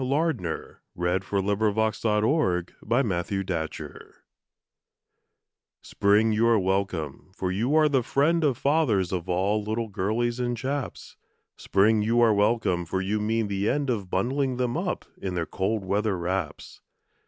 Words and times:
WELCOME 0.03 0.43
TO 0.43 0.79
SPRING 0.97 1.21
Spring, 1.21 1.51
you 1.61 1.69
are 6.47 6.59
welcome, 6.59 7.29
for 7.35 7.51
you 7.51 7.75
are 7.75 7.87
the 7.87 8.01
friend 8.01 8.43
of 8.43 8.57
Fathers 8.57 9.11
of 9.11 9.29
all 9.29 9.61
little 9.63 9.89
girlies 9.89 10.39
and 10.39 10.57
chaps. 10.57 11.17
Spring, 11.55 12.01
you 12.01 12.19
are 12.19 12.33
welcome, 12.33 12.83
for 12.83 12.99
you 12.99 13.19
mean 13.19 13.47
the 13.47 13.69
end 13.69 13.91
of 13.91 14.09
Bundling 14.09 14.57
them 14.57 14.75
up 14.75 15.05
in 15.21 15.35
their 15.35 15.45
cold 15.45 15.85
weather 15.85 16.17
wraps. 16.17 16.81